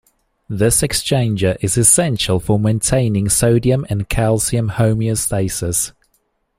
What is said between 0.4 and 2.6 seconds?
This exchanger is essential for